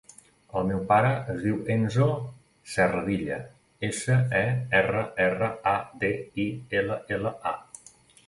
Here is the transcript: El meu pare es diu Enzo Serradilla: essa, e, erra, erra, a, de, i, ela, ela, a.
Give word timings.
El 0.59 0.63
meu 0.67 0.79
pare 0.91 1.09
es 1.33 1.41
diu 1.47 1.57
Enzo 1.73 2.05
Serradilla: 2.75 3.37
essa, 3.89 4.17
e, 4.41 4.43
erra, 4.81 5.05
erra, 5.29 5.49
a, 5.75 5.77
de, 6.05 6.11
i, 6.45 6.47
ela, 6.81 6.97
ela, 7.19 7.35
a. 7.51 8.01